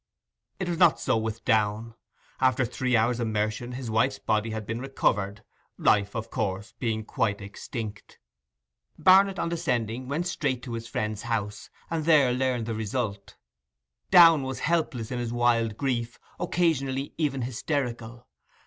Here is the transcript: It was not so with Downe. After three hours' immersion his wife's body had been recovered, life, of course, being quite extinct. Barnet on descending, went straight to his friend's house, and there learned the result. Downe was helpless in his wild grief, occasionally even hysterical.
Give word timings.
It 0.59 0.67
was 0.67 0.79
not 0.79 0.99
so 0.99 1.15
with 1.15 1.45
Downe. 1.45 1.93
After 2.39 2.65
three 2.65 2.97
hours' 2.97 3.19
immersion 3.19 3.73
his 3.73 3.91
wife's 3.91 4.17
body 4.17 4.49
had 4.49 4.65
been 4.65 4.81
recovered, 4.81 5.43
life, 5.77 6.15
of 6.15 6.31
course, 6.31 6.73
being 6.79 7.05
quite 7.05 7.39
extinct. 7.39 8.17
Barnet 8.97 9.37
on 9.37 9.49
descending, 9.49 10.07
went 10.07 10.25
straight 10.25 10.63
to 10.63 10.73
his 10.73 10.87
friend's 10.87 11.21
house, 11.21 11.69
and 11.91 12.05
there 12.05 12.33
learned 12.33 12.65
the 12.65 12.73
result. 12.73 13.35
Downe 14.09 14.41
was 14.41 14.61
helpless 14.61 15.11
in 15.11 15.19
his 15.19 15.31
wild 15.31 15.77
grief, 15.77 16.17
occasionally 16.39 17.13
even 17.19 17.43
hysterical. 17.43 18.27